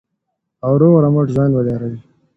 [0.65, 1.93] او روغ رمټ ژوند ولرئ.